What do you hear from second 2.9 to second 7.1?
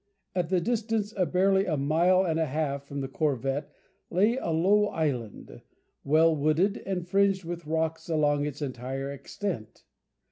the corvette lay a low island, well wooded, and